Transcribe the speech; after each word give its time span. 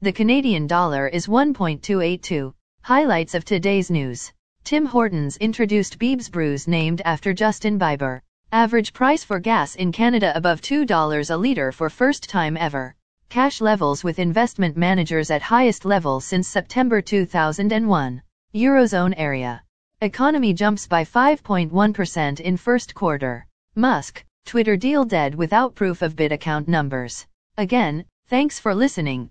The 0.00 0.10
Canadian 0.12 0.66
dollar 0.66 1.06
is 1.06 1.28
1.282. 1.28 2.52
Highlights 2.82 3.32
of 3.34 3.44
today's 3.44 3.90
news. 3.92 4.32
Tim 4.64 4.86
Hortons 4.86 5.36
introduced 5.36 5.98
Biebs 6.00 6.28
Brews 6.32 6.66
named 6.66 7.00
after 7.04 7.32
Justin 7.32 7.78
Bieber. 7.78 8.20
Average 8.50 8.92
price 8.92 9.22
for 9.24 9.38
gas 9.38 9.76
in 9.76 9.92
Canada 9.92 10.32
above 10.34 10.60
$2 10.62 11.30
a 11.30 11.36
litre 11.36 11.70
for 11.72 11.88
first 11.88 12.28
time 12.28 12.56
ever. 12.56 12.96
Cash 13.28 13.60
levels 13.60 14.02
with 14.02 14.18
investment 14.18 14.76
managers 14.76 15.30
at 15.30 15.42
highest 15.42 15.84
level 15.84 16.18
since 16.20 16.48
September 16.48 17.00
2001. 17.00 18.20
Eurozone 18.52 19.14
area. 19.16 19.62
Economy 20.00 20.52
jumps 20.52 20.88
by 20.88 21.04
5.1% 21.04 22.40
in 22.40 22.56
first 22.56 22.94
quarter. 22.96 23.46
Musk, 23.76 24.24
Twitter 24.44 24.76
deal 24.76 25.04
dead 25.04 25.36
without 25.36 25.76
proof 25.76 26.02
of 26.02 26.16
bid 26.16 26.32
account 26.32 26.66
numbers. 26.66 27.26
Again, 27.56 28.04
thanks 28.26 28.58
for 28.58 28.74
listening. 28.74 29.30